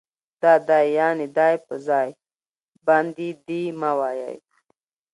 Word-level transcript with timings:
دا 0.41 0.53
دی 0.67 0.85
يعنې 0.97 1.27
دے 1.37 1.51
په 1.67 1.75
ځای 1.87 2.09
باندي 2.85 3.29
دي 3.45 3.63
مه 3.79 3.91
وايئ 3.99 4.37